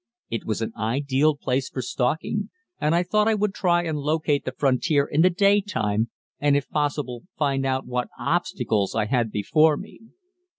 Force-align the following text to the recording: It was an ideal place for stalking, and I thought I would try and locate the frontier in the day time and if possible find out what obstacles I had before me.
It 0.31 0.45
was 0.45 0.63
an 0.63 0.73
ideal 0.75 1.35
place 1.37 1.69
for 1.69 1.83
stalking, 1.83 2.49
and 2.79 2.95
I 2.95 3.03
thought 3.03 3.27
I 3.27 3.35
would 3.35 3.53
try 3.53 3.83
and 3.83 3.99
locate 3.99 4.45
the 4.45 4.51
frontier 4.51 5.05
in 5.05 5.21
the 5.21 5.29
day 5.29 5.61
time 5.61 6.09
and 6.39 6.57
if 6.57 6.67
possible 6.69 7.25
find 7.37 7.67
out 7.67 7.85
what 7.85 8.07
obstacles 8.17 8.95
I 8.95 9.05
had 9.05 9.29
before 9.29 9.77
me. 9.77 9.99